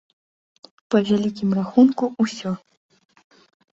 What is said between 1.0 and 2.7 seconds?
вялікім рахунку, усё.